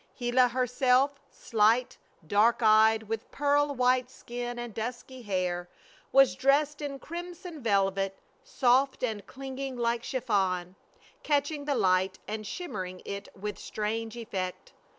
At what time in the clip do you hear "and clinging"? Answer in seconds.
9.03-9.77